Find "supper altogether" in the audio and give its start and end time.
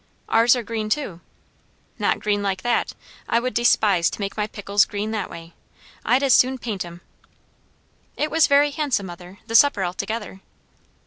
9.53-10.41